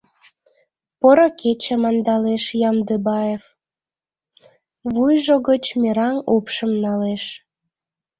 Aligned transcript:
—Поро 0.99 1.27
кече!— 1.39 1.75
малдалеш 1.83 2.45
Яндыбаев, 2.69 3.43
вуйжо 4.93 5.35
гыч 5.49 5.65
мераҥ 5.81 6.17
упшым 6.35 6.71
налеш. 6.83 7.23